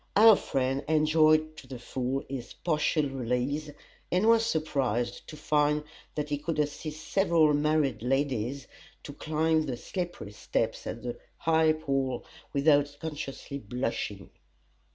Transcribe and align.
Our 0.15 0.35
friend 0.35 0.83
enjoyed 0.87 1.55
to 1.57 1.67
the 1.67 1.77
full 1.77 2.23
this 2.27 2.53
partial 2.53 3.07
release, 3.07 3.69
and 4.11 4.25
was 4.27 4.43
surprised 4.43 5.27
to 5.27 5.37
find 5.37 5.83
that 6.15 6.29
he 6.29 6.39
could 6.39 6.57
assist 6.57 7.07
several 7.09 7.53
married 7.53 8.01
ladies 8.01 8.65
to 9.03 9.13
climb 9.13 9.67
the 9.67 9.77
slippery 9.77 10.31
steps 10.31 10.87
at 10.87 11.03
the 11.03 11.19
High 11.37 11.73
Pall 11.73 12.25
without 12.51 12.97
consciously 12.99 13.59
blushing. 13.59 14.31